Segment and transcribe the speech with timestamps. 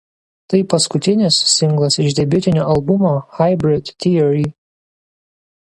[0.53, 4.47] Tai paskutinis singlas iš debiutinio albumo „Hybrid Theory“.